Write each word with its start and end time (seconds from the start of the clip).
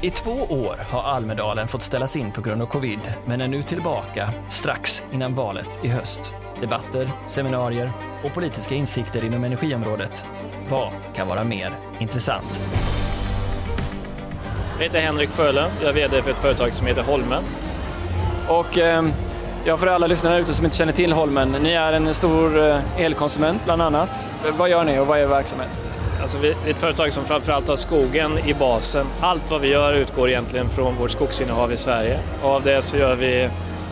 I 0.00 0.10
två 0.10 0.30
år 0.30 0.86
har 0.90 1.02
Almedalen 1.02 1.68
fått 1.68 1.82
ställas 1.82 2.16
in 2.16 2.32
på 2.32 2.40
grund 2.40 2.62
av 2.62 2.66
covid, 2.66 3.00
men 3.26 3.40
är 3.40 3.48
nu 3.48 3.62
tillbaka 3.62 4.30
strax 4.48 5.04
innan 5.12 5.34
valet 5.34 5.68
i 5.82 5.88
höst. 5.88 6.34
Debatter, 6.60 7.10
seminarier 7.26 7.92
och 8.24 8.34
politiska 8.34 8.74
insikter 8.74 9.24
inom 9.24 9.44
energiområdet. 9.44 10.24
Vad 10.68 10.92
kan 11.14 11.28
vara 11.28 11.44
mer 11.44 11.78
intressant? 11.98 12.62
Jag 14.76 14.84
heter 14.84 15.00
Henrik 15.00 15.30
Sjölund, 15.30 15.72
jag 15.80 15.90
är 15.90 15.94
VD 15.94 16.22
för 16.22 16.30
ett 16.30 16.38
företag 16.38 16.74
som 16.74 16.86
heter 16.86 17.02
Holmen. 17.02 17.42
Och 18.48 18.78
eh, 18.78 19.04
ja, 19.64 19.76
för 19.76 19.86
alla 19.86 20.06
lyssnare 20.06 20.40
ute 20.40 20.54
som 20.54 20.64
inte 20.64 20.76
känner 20.76 20.92
till 20.92 21.12
Holmen, 21.12 21.56
ni 21.62 21.72
är 21.72 21.92
en 21.92 22.14
stor 22.14 22.68
eh, 22.68 23.00
elkonsument 23.00 23.64
bland 23.64 23.82
annat. 23.82 24.30
Vad 24.58 24.70
gör 24.70 24.84
ni 24.84 24.98
och 24.98 25.06
vad 25.06 25.18
är 25.18 25.22
er 25.22 25.26
verksamhet? 25.26 25.93
Alltså 26.24 26.38
vi 26.38 26.48
är 26.48 26.70
ett 26.70 26.78
företag 26.78 27.12
som 27.12 27.24
framförallt 27.24 27.68
har 27.68 27.76
skogen 27.76 28.38
i 28.38 28.54
basen. 28.54 29.06
Allt 29.20 29.50
vad 29.50 29.60
vi 29.60 29.68
gör 29.68 29.92
utgår 29.92 30.28
egentligen 30.28 30.68
från 30.68 30.96
vårt 30.96 31.10
skogsinnehav 31.10 31.72
i 31.72 31.76
Sverige. 31.76 32.18
Och 32.42 32.50
av 32.50 32.62
det 32.62 32.82
så 32.82 32.96
gör 32.96 33.16
vi, 33.16 33.48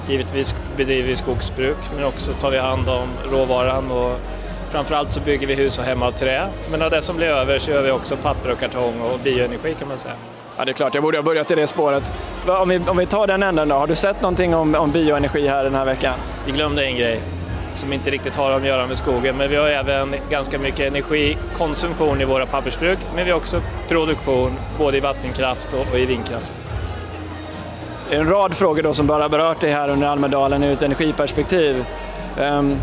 givetvis 0.08 0.54
bedriver 0.76 1.08
vi 1.08 1.16
skogsbruk, 1.16 1.76
men 1.96 2.04
också 2.04 2.32
tar 2.32 2.50
vi 2.50 2.58
hand 2.58 2.88
om 2.88 3.08
råvaran 3.32 3.90
och 3.90 4.18
framförallt 4.70 5.12
så 5.12 5.20
bygger 5.20 5.46
vi 5.46 5.54
hus 5.54 5.78
och 5.78 5.84
hem 5.84 6.02
av 6.02 6.10
trä. 6.10 6.48
Men 6.70 6.82
av 6.82 6.90
det 6.90 7.02
som 7.02 7.16
blir 7.16 7.26
över 7.26 7.58
så 7.58 7.70
gör 7.70 7.82
vi 7.82 7.90
också 7.90 8.16
papper 8.16 8.52
och 8.52 8.60
kartong 8.60 9.00
och 9.00 9.18
bioenergi 9.18 9.74
kan 9.74 9.88
man 9.88 9.98
säga. 9.98 10.14
Ja, 10.56 10.64
det 10.64 10.70
är 10.70 10.74
klart, 10.74 10.94
jag 10.94 11.02
borde 11.02 11.18
ha 11.18 11.22
börjat 11.22 11.50
i 11.50 11.54
det 11.54 11.66
spåret. 11.66 12.12
Om 12.62 12.68
vi, 12.68 12.78
om 12.78 12.96
vi 12.96 13.06
tar 13.06 13.26
den 13.26 13.42
änden 13.42 13.68
då, 13.68 13.74
har 13.74 13.86
du 13.86 13.94
sett 13.94 14.22
någonting 14.22 14.54
om, 14.54 14.74
om 14.74 14.90
bioenergi 14.90 15.48
här 15.48 15.64
den 15.64 15.74
här 15.74 15.84
veckan? 15.84 16.14
Vi 16.46 16.52
glömde 16.52 16.84
en 16.84 16.96
grej 16.96 17.20
som 17.74 17.92
inte 17.92 18.10
riktigt 18.10 18.36
har 18.36 18.50
att 18.50 18.64
göra 18.64 18.86
med 18.86 18.98
skogen, 18.98 19.36
men 19.36 19.50
vi 19.50 19.56
har 19.56 19.68
även 19.68 20.14
ganska 20.30 20.58
mycket 20.58 20.80
energikonsumtion 20.80 22.20
i 22.20 22.24
våra 22.24 22.46
pappersbruk, 22.46 22.98
men 23.14 23.24
vi 23.24 23.30
har 23.30 23.38
också 23.38 23.60
produktion 23.88 24.52
både 24.78 24.96
i 24.96 25.00
vattenkraft 25.00 25.74
och, 25.74 25.98
i 25.98 26.06
vindkraft. 26.06 26.52
Det 28.10 28.16
är 28.16 28.20
en 28.20 28.28
rad 28.28 28.54
frågor 28.54 28.82
då 28.82 28.94
som 28.94 29.06
bara 29.06 29.28
berört 29.28 29.60
dig 29.60 29.72
här 29.72 29.88
under 29.88 30.08
Almedalen 30.08 30.62
ur 30.62 30.72
ett 30.72 30.82
energiperspektiv. 30.82 31.84
Um, 32.40 32.76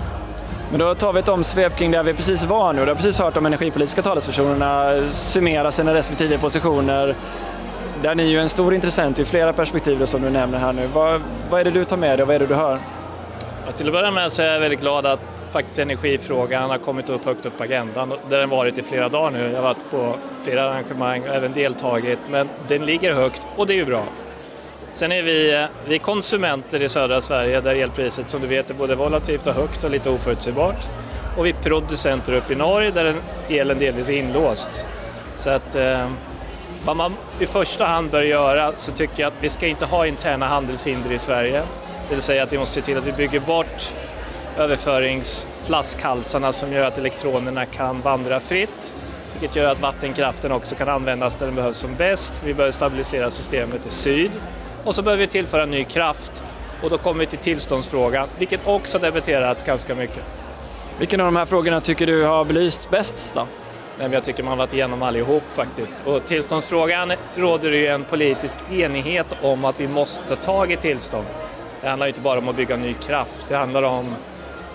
men 0.71 0.79
då 0.79 0.95
tar 0.95 1.13
vi 1.13 1.19
ett 1.19 1.29
omsvep 1.29 1.77
kring 1.77 1.91
där 1.91 2.03
vi 2.03 2.13
precis 2.13 2.43
var 2.43 2.73
nu. 2.73 2.81
Du 2.81 2.87
har 2.87 2.95
precis 2.95 3.19
hört 3.19 3.33
de 3.33 3.45
energipolitiska 3.45 4.01
talespersonerna 4.01 5.01
summera 5.11 5.71
sina 5.71 5.93
respektive 5.93 6.37
positioner. 6.37 7.15
Där 8.01 8.15
ni 8.15 8.23
är 8.23 8.27
ju 8.27 8.39
en 8.39 8.49
stor 8.49 8.73
intressent 8.73 9.19
i 9.19 9.25
flera 9.25 9.53
perspektiv 9.53 10.05
som 10.05 10.21
du 10.21 10.29
nämner 10.29 10.59
här 10.59 10.73
nu. 10.73 10.87
Vad, 10.93 11.21
vad 11.49 11.59
är 11.59 11.65
det 11.65 11.71
du 11.71 11.85
tar 11.85 11.97
med 11.97 12.17
dig 12.17 12.21
och 12.21 12.27
vad 12.27 12.35
är 12.35 12.39
det 12.39 12.47
du 12.47 12.55
hör? 12.55 12.79
Ja, 13.69 13.73
till 13.73 13.87
att 13.87 13.93
börja 13.93 14.11
med 14.11 14.31
så 14.31 14.41
är 14.41 14.53
jag 14.53 14.59
väldigt 14.59 14.81
glad 14.81 15.05
att 15.05 15.19
faktiskt 15.51 15.79
energifrågan 15.79 16.69
har 16.69 16.77
kommit 16.77 17.09
upp 17.09 17.25
högt 17.25 17.45
upp 17.45 17.57
på 17.57 17.63
agendan. 17.63 18.13
Där 18.29 18.39
den 18.39 18.49
varit 18.49 18.77
i 18.77 18.83
flera 18.83 19.09
dagar 19.09 19.31
nu. 19.31 19.49
Jag 19.49 19.55
har 19.55 19.61
varit 19.61 19.91
på 19.91 20.15
flera 20.43 20.63
arrangemang 20.63 21.21
och 21.21 21.35
även 21.35 21.53
deltagit. 21.53 22.19
Men 22.29 22.49
den 22.67 22.85
ligger 22.85 23.13
högt 23.13 23.47
och 23.55 23.67
det 23.67 23.73
är 23.73 23.75
ju 23.75 23.85
bra. 23.85 24.03
Sen 24.91 25.11
är 25.11 25.23
vi, 25.23 25.67
vi 25.87 25.95
är 25.95 25.99
konsumenter 25.99 26.81
i 26.81 26.89
södra 26.89 27.21
Sverige 27.21 27.61
där 27.61 27.75
elpriset 27.75 28.29
som 28.29 28.41
du 28.41 28.47
vet 28.47 28.69
är 28.69 28.73
både 28.73 28.95
volatilt 28.95 29.47
och 29.47 29.53
högt 29.53 29.83
och 29.83 29.91
lite 29.91 30.09
oförutsägbart. 30.09 30.87
Och 31.37 31.45
vi 31.45 31.49
är 31.49 31.55
producenter 31.63 32.33
uppe 32.33 32.53
i 32.53 32.55
Norge 32.55 32.91
där 32.91 33.15
elen 33.49 33.79
delvis 33.79 34.09
är 34.09 34.13
inlåst. 34.13 34.85
Så 35.35 35.49
att 35.49 35.75
eh, 35.75 36.09
vad 36.85 36.97
man 36.97 37.13
i 37.39 37.45
första 37.45 37.85
hand 37.85 38.11
bör 38.11 38.21
göra 38.21 38.71
så 38.77 38.91
tycker 38.91 39.21
jag 39.21 39.27
att 39.27 39.43
vi 39.43 39.49
ska 39.49 39.67
inte 39.67 39.85
ha 39.85 40.05
interna 40.05 40.47
handelshinder 40.47 41.11
i 41.11 41.19
Sverige. 41.19 41.63
Det 42.09 42.15
vill 42.15 42.21
säga 42.21 42.43
att 42.43 42.53
vi 42.53 42.57
måste 42.57 42.75
se 42.75 42.81
till 42.81 42.97
att 42.97 43.07
vi 43.07 43.11
bygger 43.11 43.39
bort 43.39 43.93
överföringsflaskhalsarna 44.57 46.53
som 46.53 46.73
gör 46.73 46.85
att 46.85 46.97
elektronerna 46.97 47.65
kan 47.65 48.01
vandra 48.01 48.39
fritt. 48.39 48.93
Vilket 49.33 49.55
gör 49.55 49.71
att 49.71 49.79
vattenkraften 49.79 50.51
också 50.51 50.75
kan 50.75 50.89
användas 50.89 51.35
där 51.35 51.45
den 51.45 51.55
behövs 51.55 51.77
som 51.77 51.95
bäst. 51.95 52.41
Vi 52.45 52.53
behöver 52.53 52.71
stabilisera 52.71 53.31
systemet 53.31 53.85
i 53.85 53.89
syd. 53.89 54.31
Och 54.85 54.95
så 54.95 55.01
behöver 55.01 55.21
vi 55.21 55.27
tillföra 55.27 55.65
ny 55.65 55.83
kraft. 55.83 56.43
Och 56.83 56.89
då 56.89 56.97
kommer 56.97 57.19
vi 57.19 57.25
till 57.25 57.39
tillståndsfrågan, 57.39 58.27
vilket 58.37 58.67
också 58.67 58.99
debatterats 58.99 59.63
ganska 59.63 59.95
mycket. 59.95 60.23
Vilken 60.99 61.19
av 61.19 61.25
de 61.25 61.35
här 61.35 61.45
frågorna 61.45 61.81
tycker 61.81 62.07
du 62.07 62.23
har 62.23 62.45
belysts 62.45 62.89
bäst 62.89 63.33
då? 63.35 63.47
Jag 64.11 64.23
tycker 64.23 64.43
man 64.43 64.51
har 64.51 64.57
varit 64.57 64.73
igenom 64.73 65.03
allihop 65.03 65.43
faktiskt. 65.55 66.03
Och 66.05 66.25
tillståndsfrågan 66.25 67.13
råder 67.35 67.71
det 67.71 67.77
ju 67.77 67.87
en 67.87 68.03
politisk 68.03 68.57
enighet 68.71 69.25
om 69.41 69.65
att 69.65 69.79
vi 69.79 69.87
måste 69.87 70.23
ta 70.27 70.35
tag 70.35 70.71
i 70.71 70.77
tillstånd. 70.77 71.25
Det 71.81 71.89
handlar 71.89 72.07
inte 72.07 72.21
bara 72.21 72.39
om 72.39 72.49
att 72.49 72.55
bygga 72.55 72.77
ny 72.77 72.93
kraft, 72.93 73.45
det 73.47 73.55
handlar 73.55 73.83
om 73.83 74.15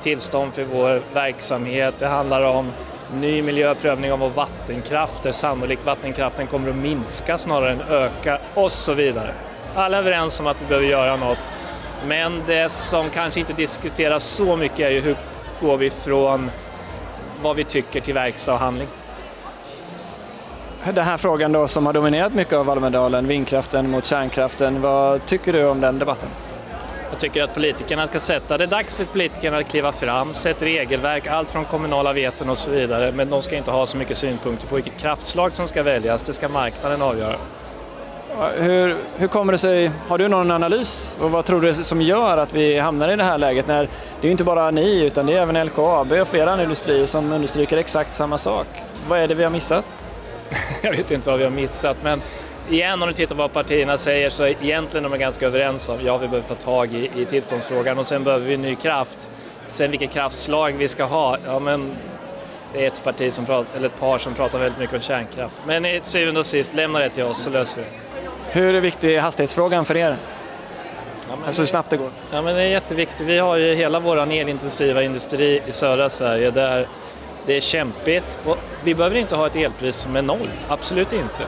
tillstånd 0.02 0.54
för 0.54 0.64
vår 0.64 1.14
verksamhet, 1.14 1.94
det 1.98 2.06
handlar 2.06 2.44
om 2.44 2.72
ny 3.14 3.42
miljöprövning 3.42 4.12
av 4.12 4.18
vår 4.18 4.28
vattenkraft 4.28 5.22
där 5.22 5.32
sannolikt 5.32 5.84
vattenkraften 5.84 6.46
kommer 6.46 6.70
att 6.70 6.76
minska 6.76 7.38
snarare 7.38 7.72
än 7.72 7.80
öka 7.80 8.38
och 8.54 8.72
så 8.72 8.94
vidare. 8.94 9.34
Alla 9.74 9.96
är 9.96 10.00
överens 10.00 10.40
om 10.40 10.46
att 10.46 10.62
vi 10.62 10.66
behöver 10.66 10.86
göra 10.86 11.16
något, 11.16 11.52
men 12.06 12.42
det 12.46 12.68
som 12.68 13.10
kanske 13.10 13.40
inte 13.40 13.52
diskuteras 13.52 14.24
så 14.24 14.56
mycket 14.56 14.80
är 14.80 14.90
ju 14.90 15.00
hur 15.00 15.16
går 15.60 15.76
vi 15.76 15.90
från 15.90 16.50
vad 17.42 17.56
vi 17.56 17.64
tycker 17.64 18.00
till 18.00 18.14
verkstad 18.14 18.52
och 18.52 18.58
handling. 18.58 18.88
Den 20.92 21.04
här 21.04 21.16
frågan 21.16 21.52
då 21.52 21.68
som 21.68 21.86
har 21.86 21.92
dominerat 21.92 22.34
mycket 22.34 22.54
av 22.54 22.70
Almedalen, 22.70 23.28
vindkraften 23.28 23.90
mot 23.90 24.04
kärnkraften, 24.04 24.82
vad 24.82 25.26
tycker 25.26 25.52
du 25.52 25.66
om 25.66 25.80
den 25.80 25.98
debatten? 25.98 26.28
Jag 27.14 27.20
tycker 27.20 27.42
att 27.42 27.54
politikerna 27.54 28.06
ska 28.06 28.20
sätta, 28.20 28.58
det 28.58 28.64
är 28.64 28.68
dags 28.68 28.94
för 28.94 29.04
politikerna 29.04 29.56
att 29.56 29.68
kliva 29.68 29.92
fram, 29.92 30.34
sätta 30.34 30.64
regelverk, 30.64 31.26
allt 31.26 31.50
från 31.50 31.64
kommunala 31.64 32.12
veton 32.12 32.50
och 32.50 32.58
så 32.58 32.70
vidare, 32.70 33.12
men 33.12 33.30
de 33.30 33.42
ska 33.42 33.56
inte 33.56 33.70
ha 33.70 33.86
så 33.86 33.96
mycket 33.96 34.16
synpunkter 34.16 34.66
på 34.66 34.74
vilket 34.74 34.96
kraftslag 34.96 35.54
som 35.54 35.66
ska 35.68 35.82
väljas, 35.82 36.22
det 36.22 36.32
ska 36.32 36.48
marknaden 36.48 37.02
avgöra. 37.02 37.36
Hur, 38.56 38.96
hur 39.16 39.28
kommer 39.28 39.52
det 39.52 39.58
sig, 39.58 39.90
har 40.08 40.18
du 40.18 40.28
någon 40.28 40.50
analys 40.50 41.16
och 41.20 41.30
vad 41.30 41.44
tror 41.44 41.60
du 41.60 41.74
som 41.74 42.02
gör 42.02 42.38
att 42.38 42.52
vi 42.52 42.78
hamnar 42.78 43.08
i 43.08 43.16
det 43.16 43.24
här 43.24 43.38
läget 43.38 43.66
när 43.66 43.88
det 44.20 44.26
är 44.26 44.30
inte 44.30 44.44
bara 44.44 44.70
ni 44.70 45.04
utan 45.04 45.26
det 45.26 45.32
är 45.32 45.42
även 45.42 45.66
LKAB 45.66 46.12
och 46.12 46.28
flera 46.28 46.50
andra 46.50 46.62
industrier 46.62 47.06
som 47.06 47.32
understryker 47.32 47.76
exakt 47.76 48.14
samma 48.14 48.38
sak. 48.38 48.66
Vad 49.08 49.18
är 49.18 49.28
det 49.28 49.34
vi 49.34 49.44
har 49.44 49.50
missat? 49.50 49.84
Jag 50.82 50.90
vet 50.90 51.10
inte 51.10 51.28
vad 51.28 51.38
vi 51.38 51.44
har 51.44 51.50
missat 51.50 51.96
men 52.02 52.22
igen 52.70 53.02
om 53.02 53.08
du 53.08 53.14
tittar 53.14 53.34
på 53.34 53.42
vad 53.42 53.52
partierna 53.52 53.98
säger 53.98 54.30
så 54.30 54.44
är 54.44 54.48
egentligen 54.62 55.04
de 55.04 55.12
är 55.12 55.16
ganska 55.16 55.46
överens 55.46 55.88
om 55.88 55.98
ja 56.04 56.18
vi 56.18 56.28
behöver 56.28 56.48
ta 56.48 56.54
tag 56.54 56.94
i, 56.94 57.10
i 57.16 57.24
tillståndsfrågan 57.24 57.98
och 57.98 58.06
sen 58.06 58.24
behöver 58.24 58.46
vi 58.46 58.56
ny 58.56 58.74
kraft. 58.74 59.30
Sen 59.66 59.90
vilket 59.90 60.10
kraftslag 60.10 60.72
vi 60.72 60.88
ska 60.88 61.04
ha, 61.04 61.36
ja 61.46 61.58
men 61.58 61.96
det 62.72 62.84
är 62.84 62.86
ett 62.86 63.04
parti 63.04 63.32
som 63.32 63.46
pratar, 63.46 63.76
eller 63.76 63.86
ett 63.86 64.00
par 64.00 64.18
som 64.18 64.34
pratar 64.34 64.58
väldigt 64.58 64.78
mycket 64.78 64.94
om 64.94 65.00
kärnkraft. 65.00 65.62
Men 65.66 65.84
i 65.84 66.00
syvende 66.02 66.40
och 66.40 66.46
sist, 66.46 66.74
lämna 66.74 66.98
det 66.98 67.08
till 67.08 67.24
oss 67.24 67.42
så 67.42 67.50
löser 67.50 67.80
vi 67.80 67.84
det. 67.84 68.60
Hur 68.60 68.74
är 68.74 68.80
viktig 68.80 69.18
hastighetsfrågan 69.18 69.84
för 69.84 69.96
er? 69.96 70.16
Ja, 71.28 71.36
alltså 71.46 71.62
hur 71.62 71.66
snabbt 71.66 71.90
det 71.90 71.96
går? 71.96 72.10
Ja, 72.32 72.42
men 72.42 72.54
det 72.54 72.62
är 72.62 72.68
jätteviktigt. 72.68 73.20
Vi 73.20 73.38
har 73.38 73.56
ju 73.56 73.74
hela 73.74 74.00
vår 74.00 74.32
elintensiva 74.32 75.02
industri 75.02 75.62
i 75.66 75.72
södra 75.72 76.10
Sverige 76.10 76.50
där 76.50 76.88
det 77.46 77.56
är 77.56 77.60
kämpigt. 77.60 78.38
Och 78.44 78.58
vi 78.84 78.94
behöver 78.94 79.16
inte 79.16 79.36
ha 79.36 79.46
ett 79.46 79.56
elpris 79.56 79.96
som 79.96 80.16
är 80.16 80.22
noll, 80.22 80.50
absolut 80.68 81.12
inte. 81.12 81.42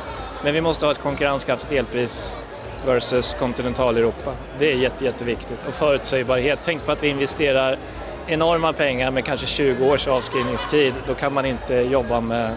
Men 0.44 0.54
vi 0.54 0.60
måste 0.60 0.86
ha 0.86 0.92
ett 0.92 0.98
konkurrenskraftigt 0.98 1.72
elpris 1.72 2.36
versus 2.86 3.34
kontinentaleuropa. 3.34 4.32
Det 4.58 4.72
är 4.72 4.76
jätte, 4.76 5.04
jätteviktigt. 5.04 5.66
Och 5.68 5.74
förutsägbarhet. 5.74 6.58
Tänk 6.62 6.86
på 6.86 6.92
att 6.92 7.02
vi 7.02 7.08
investerar 7.08 7.76
enorma 8.26 8.72
pengar 8.72 9.10
med 9.10 9.24
kanske 9.24 9.46
20 9.46 9.90
års 9.90 10.08
avskrivningstid. 10.08 10.94
Då 11.06 11.14
kan 11.14 11.32
man 11.32 11.46
inte 11.46 11.74
jobba 11.74 12.20
med 12.20 12.50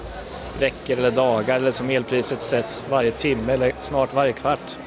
veckor 0.59 0.97
eller 0.97 1.11
dagar 1.11 1.55
eller 1.55 1.71
som 1.71 1.89
elpriset 1.89 2.41
sätts 2.41 2.85
varje 2.89 3.11
timme 3.11 3.53
eller 3.53 3.71
snart 3.79 4.13
varje 4.13 4.33
kvart. 4.33 4.77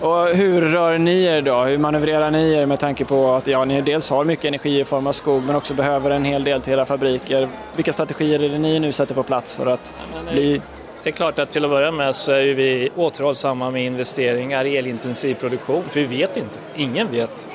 Och 0.00 0.26
hur 0.26 0.60
rör 0.60 0.98
ni 0.98 1.24
er 1.24 1.42
då? 1.42 1.64
Hur 1.64 1.78
manövrerar 1.78 2.30
ni 2.30 2.52
er 2.52 2.66
med 2.66 2.80
tanke 2.80 3.04
på 3.04 3.34
att 3.34 3.46
ja, 3.46 3.64
ni 3.64 3.80
dels 3.80 4.10
har 4.10 4.24
mycket 4.24 4.44
energi 4.44 4.80
i 4.80 4.84
form 4.84 5.06
av 5.06 5.12
skog 5.12 5.42
men 5.42 5.56
också 5.56 5.74
behöver 5.74 6.10
en 6.10 6.24
hel 6.24 6.44
del 6.44 6.60
till 6.60 6.72
era 6.72 6.84
fabriker. 6.84 7.48
Vilka 7.76 7.92
strategier 7.92 8.42
är 8.42 8.48
det 8.48 8.58
ni 8.58 8.80
nu 8.80 8.92
sätter 8.92 9.14
på 9.14 9.22
plats 9.22 9.54
för 9.54 9.66
att 9.66 9.94
ja, 10.14 10.32
bli 10.32 10.60
det 11.02 11.10
är 11.10 11.12
klart 11.12 11.38
att 11.38 11.50
till 11.50 11.64
att 11.64 11.70
börja 11.70 11.90
med 11.90 12.14
så 12.14 12.32
är 12.32 12.54
vi 12.54 12.90
återhållsamma 12.96 13.70
med 13.70 13.84
investeringar 13.84 14.64
i 14.64 14.76
elintensiv 14.76 15.34
produktion, 15.34 15.84
för 15.88 16.00
vi 16.00 16.06
vet 16.06 16.36
inte. 16.36 16.58
Ingen 16.76 17.10
vet. 17.10 17.48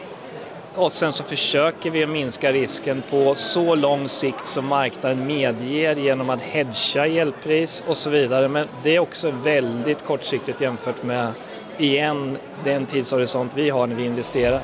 Och 0.75 0.93
sen 0.93 1.11
så 1.11 1.23
försöker 1.23 1.91
vi 1.91 2.05
minska 2.05 2.51
risken 2.51 3.03
på 3.09 3.35
så 3.35 3.75
lång 3.75 4.07
sikt 4.07 4.47
som 4.47 4.65
marknaden 4.65 5.27
medger 5.27 5.95
genom 5.95 6.29
att 6.29 6.41
hedga 6.41 7.07
elpris 7.21 7.83
och 7.87 7.97
så 7.97 8.09
vidare. 8.09 8.47
Men 8.47 8.67
det 8.83 8.95
är 8.95 8.99
också 8.99 9.31
väldigt 9.43 10.05
kortsiktigt 10.05 10.61
jämfört 10.61 11.03
med, 11.03 11.33
igen, 11.77 12.37
den 12.63 12.85
tidshorisont 12.85 13.57
vi 13.57 13.69
har 13.69 13.87
när 13.87 13.95
vi 13.95 14.05
investerar. 14.05 14.61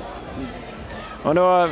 Och 1.24 1.36
då 1.36 1.69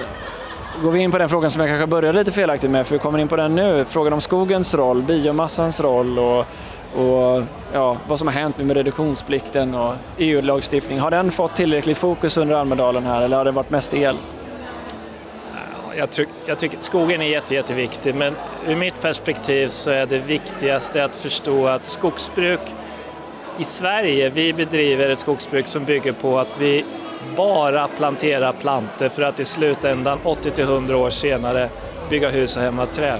går 0.81 0.91
vi 0.91 0.99
in 0.99 1.11
på 1.11 1.17
den 1.17 1.29
frågan 1.29 1.51
som 1.51 1.61
jag 1.61 1.69
kanske 1.69 1.87
började 1.87 2.19
lite 2.19 2.31
felaktigt 2.31 2.71
med, 2.71 2.87
för 2.87 2.95
vi 2.95 2.99
kommer 2.99 3.19
in 3.19 3.27
på 3.27 3.35
den 3.35 3.55
nu. 3.55 3.85
Frågan 3.85 4.13
om 4.13 4.21
skogens 4.21 4.75
roll, 4.75 5.01
biomassans 5.01 5.79
roll 5.79 6.19
och 6.19 6.45
och 6.95 7.43
ja, 7.73 7.97
vad 8.07 8.19
som 8.19 8.27
har 8.27 8.35
hänt 8.35 8.57
med 8.57 8.77
reduktionsplikten 8.77 9.75
och 9.75 9.93
EU-lagstiftning. 10.17 10.99
Har 10.99 11.11
den 11.11 11.31
fått 11.31 11.55
tillräckligt 11.55 11.97
fokus 11.97 12.37
under 12.37 12.55
Almedalen 12.55 13.05
här 13.05 13.21
eller 13.21 13.37
har 13.37 13.45
det 13.45 13.51
varit 13.51 13.69
mest 13.69 13.93
el? 13.93 14.15
Jag, 15.97 16.09
tycker, 16.09 16.33
jag 16.45 16.59
tycker 16.59 16.77
skogen 16.81 17.21
är 17.21 17.25
jätte, 17.25 17.55
jätteviktig 17.55 18.15
men 18.15 18.35
ur 18.67 18.75
mitt 18.75 19.01
perspektiv 19.01 19.67
så 19.67 19.89
är 19.89 20.05
det 20.05 20.19
viktigaste 20.19 21.03
att 21.03 21.15
förstå 21.15 21.67
att 21.67 21.85
skogsbruk 21.85 22.59
i 23.59 23.63
Sverige, 23.63 24.29
vi 24.29 24.53
bedriver 24.53 25.09
ett 25.09 25.19
skogsbruk 25.19 25.67
som 25.67 25.85
bygger 25.85 26.11
på 26.11 26.39
att 26.39 26.61
vi 26.61 26.85
bara 27.35 27.87
planterar 27.87 28.53
planter 28.53 29.09
för 29.09 29.21
att 29.21 29.39
i 29.39 29.45
slutändan, 29.45 30.19
80-100 30.23 30.93
år 30.93 31.09
senare, 31.09 31.69
bygga 32.09 32.29
hus 32.29 32.57
och 32.57 32.63
hem 32.63 32.79
av 32.79 32.85
trä. 32.85 33.19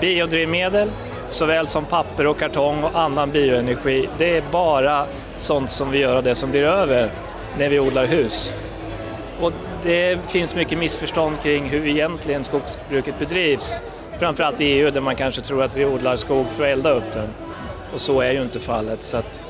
Biodrivmedel, 0.00 0.90
såväl 1.28 1.66
som 1.66 1.84
papper 1.84 2.26
och 2.26 2.38
kartong 2.38 2.84
och 2.84 2.98
annan 2.98 3.30
bioenergi, 3.30 4.08
det 4.18 4.36
är 4.36 4.42
bara 4.50 5.06
sånt 5.36 5.70
som 5.70 5.90
vi 5.90 5.98
gör 5.98 6.16
av 6.16 6.22
det 6.22 6.34
som 6.34 6.50
blir 6.50 6.62
över 6.62 7.10
när 7.58 7.68
vi 7.68 7.80
odlar 7.80 8.06
hus. 8.06 8.54
Och 9.40 9.52
det 9.82 10.18
finns 10.30 10.54
mycket 10.54 10.78
missförstånd 10.78 11.40
kring 11.42 11.64
hur 11.64 11.86
egentligen 11.86 12.44
skogsbruket 12.44 13.18
bedrivs. 13.18 13.82
Framförallt 14.18 14.60
i 14.60 14.64
EU 14.64 14.90
där 14.90 15.00
man 15.00 15.16
kanske 15.16 15.40
tror 15.40 15.62
att 15.62 15.76
vi 15.76 15.84
odlar 15.84 16.16
skog 16.16 16.46
för 16.50 16.64
att 16.64 16.70
elda 16.70 16.90
upp 16.90 17.12
den. 17.12 17.28
Och 17.94 18.00
så 18.00 18.20
är 18.20 18.32
ju 18.32 18.42
inte 18.42 18.60
fallet. 18.60 19.02
Så 19.02 19.16
att 19.16 19.46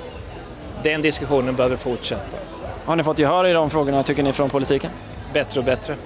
den 0.83 1.03
diskussionen 1.03 1.57
behöver 1.57 1.77
fortsätta. 1.77 2.37
Har 2.85 2.97
ni 2.97 3.03
fått 3.03 3.19
gehör 3.19 3.47
i 3.47 3.53
de 3.53 3.71
frågorna 3.71 4.03
tycker 4.03 4.23
ni 4.23 4.33
från 4.33 4.51
politiken? 4.51 4.91
Bättre 5.33 5.61
och 5.61 5.67
bättre. 5.67 5.97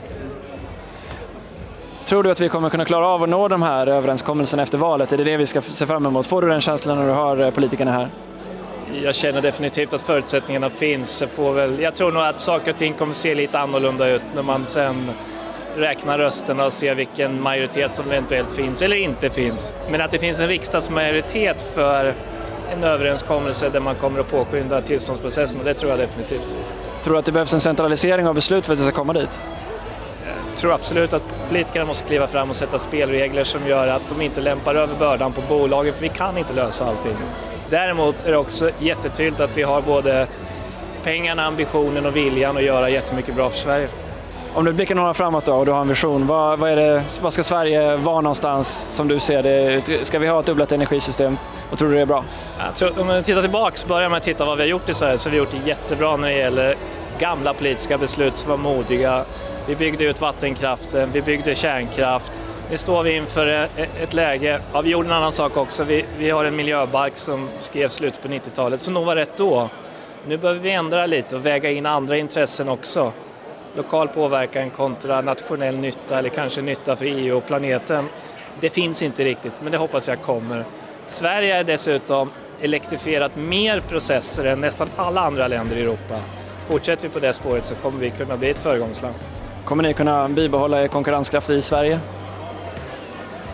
Tror 2.08 2.22
du 2.22 2.30
att 2.30 2.40
vi 2.40 2.48
kommer 2.48 2.70
kunna 2.70 2.84
klara 2.84 3.06
av 3.06 3.22
att 3.22 3.28
nå 3.28 3.48
de 3.48 3.62
här 3.62 3.86
överenskommelserna 3.86 4.62
efter 4.62 4.78
valet? 4.78 5.12
Är 5.12 5.16
det 5.16 5.24
det 5.24 5.36
vi 5.36 5.46
ska 5.46 5.60
se 5.60 5.86
fram 5.86 6.06
emot? 6.06 6.26
Får 6.26 6.42
du 6.42 6.48
den 6.48 6.60
känslan 6.60 6.98
när 6.98 7.06
du 7.06 7.12
hör 7.12 7.40
eh, 7.40 7.50
politikerna 7.50 7.92
här? 7.92 8.08
Jag 9.02 9.14
känner 9.14 9.42
definitivt 9.42 9.94
att 9.94 10.02
förutsättningarna 10.02 10.70
finns. 10.70 11.20
Jag, 11.20 11.30
får 11.30 11.52
väl, 11.52 11.80
jag 11.80 11.94
tror 11.94 12.10
nog 12.10 12.22
att 12.22 12.40
saker 12.40 12.70
och 12.70 12.78
ting 12.78 12.92
kommer 12.92 13.14
se 13.14 13.34
lite 13.34 13.58
annorlunda 13.58 14.08
ut 14.08 14.22
när 14.34 14.42
man 14.42 14.66
sen 14.66 15.10
räknar 15.76 16.18
rösterna 16.18 16.64
och 16.64 16.72
ser 16.72 16.94
vilken 16.94 17.42
majoritet 17.42 17.96
som 17.96 18.10
eventuellt 18.10 18.50
finns 18.50 18.82
eller 18.82 18.96
inte 18.96 19.30
finns. 19.30 19.72
Men 19.90 20.00
att 20.00 20.10
det 20.10 20.18
finns 20.18 20.40
en 20.40 20.48
riksdagsmajoritet 20.48 21.62
för 21.74 22.14
en 22.72 22.84
överenskommelse 22.84 23.68
där 23.68 23.80
man 23.80 23.94
kommer 23.94 24.20
att 24.20 24.30
påskynda 24.30 24.82
tillståndsprocessen, 24.82 25.60
det 25.64 25.74
tror 25.74 25.90
jag 25.90 25.98
definitivt. 25.98 26.56
Tror 27.02 27.14
du 27.14 27.18
att 27.18 27.24
det 27.24 27.32
behövs 27.32 27.54
en 27.54 27.60
centralisering 27.60 28.26
av 28.26 28.34
beslut 28.34 28.66
för 28.66 28.72
att 28.72 28.78
det 28.78 28.84
ska 28.84 28.94
komma 28.94 29.12
dit? 29.12 29.40
Tror 30.58 30.72
absolut 30.72 31.12
att 31.12 31.22
politikerna 31.48 31.84
måste 31.84 32.04
kliva 32.04 32.26
fram 32.26 32.50
och 32.50 32.56
sätta 32.56 32.78
spelregler 32.78 33.44
som 33.44 33.66
gör 33.66 33.88
att 33.88 34.02
de 34.08 34.22
inte 34.22 34.40
lämpar 34.40 34.74
över 34.74 34.94
bördan 34.94 35.32
på 35.32 35.40
bolagen, 35.48 35.94
för 35.94 36.02
vi 36.02 36.08
kan 36.08 36.38
inte 36.38 36.52
lösa 36.52 36.84
allting. 36.84 37.16
Däremot 37.70 38.26
är 38.26 38.30
det 38.30 38.36
också 38.36 38.70
jättetydligt 38.78 39.40
att 39.40 39.56
vi 39.56 39.62
har 39.62 39.82
både 39.82 40.26
pengarna, 41.04 41.44
ambitionen 41.44 42.06
och 42.06 42.16
viljan 42.16 42.56
att 42.56 42.62
göra 42.62 42.90
jättemycket 42.90 43.34
bra 43.34 43.50
för 43.50 43.58
Sverige. 43.58 43.88
Om 44.54 44.64
du 44.64 44.72
blickar 44.72 44.94
några 44.94 45.14
framåt 45.14 45.44
då 45.44 45.54
och 45.54 45.66
du 45.66 45.72
har 45.72 45.80
en 45.80 45.88
vision, 45.88 46.26
vad, 46.26 46.58
vad, 46.58 46.70
är 46.70 46.76
det, 46.76 47.02
vad 47.20 47.32
ska 47.32 47.42
Sverige 47.42 47.96
vara 47.96 48.20
någonstans 48.20 48.88
som 48.90 49.08
du 49.08 49.18
ser 49.18 49.42
det? 49.42 50.06
Ska 50.06 50.18
vi 50.18 50.26
ha 50.26 50.40
ett 50.40 50.46
dubblat 50.46 50.72
energisystem 50.72 51.38
och 51.70 51.78
tror 51.78 51.88
du 51.88 51.94
det 51.94 52.00
är 52.00 52.06
bra? 52.06 52.24
Tror, 52.74 53.00
om 53.00 53.06
man 53.06 53.22
tittar 53.22 53.42
tillbaks, 53.42 53.86
börjar 53.86 54.08
med 54.08 54.16
att 54.16 54.22
titta 54.22 54.44
vad 54.44 54.56
vi 54.56 54.62
har 54.62 54.68
gjort 54.68 54.88
i 54.88 54.94
Sverige, 54.94 55.18
så 55.18 55.28
har 55.28 55.32
vi 55.32 55.38
gjort 55.38 55.50
det 55.50 55.68
jättebra 55.68 56.16
när 56.16 56.28
det 56.28 56.34
gäller 56.34 56.76
gamla 57.18 57.54
politiska 57.54 57.98
beslut 57.98 58.36
som 58.36 58.50
var 58.50 58.56
modiga. 58.56 59.24
Vi 59.66 59.76
byggde 59.76 60.04
ut 60.04 60.20
vattenkraften, 60.20 61.12
vi 61.12 61.22
byggde 61.22 61.54
kärnkraft. 61.54 62.40
Nu 62.70 62.76
står 62.76 63.02
vi 63.02 63.16
inför 63.16 63.46
e- 63.46 63.68
e- 63.76 63.86
ett 64.02 64.14
läge, 64.14 64.60
ja 64.72 64.80
vi 64.80 64.90
gjorde 64.90 65.08
en 65.08 65.14
annan 65.14 65.32
sak 65.32 65.56
också, 65.56 65.84
vi, 65.84 66.04
vi 66.18 66.30
har 66.30 66.44
en 66.44 66.56
miljöbalk 66.56 67.16
som 67.16 67.48
skrevs 67.60 67.92
slut 67.92 68.22
på 68.22 68.28
90-talet, 68.28 68.80
som 68.80 68.94
nog 68.94 69.04
var 69.04 69.16
rätt 69.16 69.36
då. 69.36 69.70
Nu 70.26 70.36
behöver 70.36 70.60
vi 70.60 70.70
ändra 70.70 71.06
lite 71.06 71.36
och 71.36 71.46
väga 71.46 71.70
in 71.70 71.86
andra 71.86 72.16
intressen 72.16 72.68
också 72.68 73.12
lokal 73.74 74.08
påverkan 74.08 74.70
kontra 74.70 75.20
nationell 75.20 75.76
nytta 75.78 76.18
eller 76.18 76.28
kanske 76.28 76.62
nytta 76.62 76.96
för 76.96 77.04
EU 77.04 77.36
och 77.36 77.46
planeten. 77.46 78.08
Det 78.60 78.70
finns 78.70 79.02
inte 79.02 79.24
riktigt, 79.24 79.62
men 79.62 79.72
det 79.72 79.78
hoppas 79.78 80.08
jag 80.08 80.22
kommer. 80.22 80.64
Sverige 81.06 81.56
är 81.56 81.64
dessutom 81.64 82.30
elektrifierat 82.60 83.36
mer 83.36 83.80
processer 83.80 84.44
än 84.44 84.60
nästan 84.60 84.88
alla 84.96 85.20
andra 85.20 85.48
länder 85.48 85.76
i 85.76 85.80
Europa. 85.80 86.20
Fortsätter 86.68 87.08
vi 87.08 87.14
på 87.14 87.18
det 87.18 87.32
spåret 87.32 87.64
så 87.64 87.74
kommer 87.74 88.00
vi 88.00 88.10
kunna 88.10 88.36
bli 88.36 88.50
ett 88.50 88.58
föregångsland. 88.58 89.14
Kommer 89.64 89.82
ni 89.82 89.94
kunna 89.94 90.28
bibehålla 90.28 90.82
er 90.82 90.88
konkurrenskraft 90.88 91.50
i 91.50 91.62
Sverige? 91.62 92.00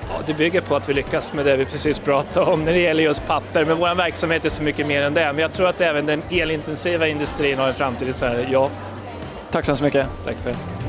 Ja, 0.09 0.15
det 0.27 0.35
bygger 0.35 0.61
på 0.61 0.77
att 0.77 0.89
vi 0.89 0.93
lyckas 0.93 1.33
med 1.33 1.45
det 1.45 1.57
vi 1.57 1.65
precis 1.65 1.99
pratade 1.99 2.51
om 2.51 2.65
när 2.65 2.73
det 2.73 2.79
gäller 2.79 3.05
just 3.05 3.27
papper. 3.27 3.65
Men 3.65 3.79
vår 3.79 3.95
verksamhet 3.95 4.45
är 4.45 4.49
så 4.49 4.63
mycket 4.63 4.87
mer 4.87 5.03
än 5.03 5.15
det. 5.15 5.33
Men 5.33 5.39
jag 5.39 5.53
tror 5.53 5.69
att 5.69 5.81
även 5.81 6.07
den 6.07 6.23
elintensiva 6.31 7.09
industrin 7.09 7.59
har 7.59 7.69
en 7.69 7.75
framtid 7.75 8.09
i 8.09 8.13
Sverige, 8.13 8.49
ja. 8.53 8.71
Tack 9.51 9.65
så 9.65 9.71
hemskt 9.71 9.83
mycket. 9.83 10.07
Tack 10.25 10.37
själv. 10.45 10.84